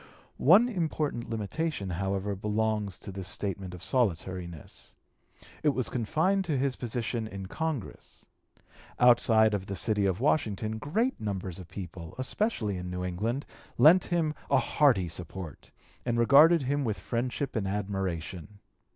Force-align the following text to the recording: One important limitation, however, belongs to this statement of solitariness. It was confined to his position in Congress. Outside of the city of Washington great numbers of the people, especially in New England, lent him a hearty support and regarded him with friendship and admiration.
One 0.37 0.67
important 0.67 1.29
limitation, 1.29 1.91
however, 1.91 2.35
belongs 2.35 2.97
to 2.97 3.11
this 3.11 3.27
statement 3.27 3.75
of 3.75 3.83
solitariness. 3.83 4.95
It 5.61 5.75
was 5.75 5.89
confined 5.91 6.43
to 6.45 6.57
his 6.57 6.75
position 6.75 7.27
in 7.27 7.45
Congress. 7.45 8.25
Outside 8.99 9.53
of 9.53 9.67
the 9.67 9.75
city 9.75 10.07
of 10.07 10.19
Washington 10.19 10.79
great 10.79 11.21
numbers 11.21 11.59
of 11.59 11.67
the 11.67 11.73
people, 11.75 12.15
especially 12.17 12.77
in 12.77 12.89
New 12.89 13.03
England, 13.05 13.45
lent 13.77 14.05
him 14.05 14.33
a 14.49 14.57
hearty 14.57 15.07
support 15.07 15.69
and 16.03 16.17
regarded 16.17 16.63
him 16.63 16.83
with 16.83 16.97
friendship 16.97 17.55
and 17.55 17.67
admiration. 17.67 18.57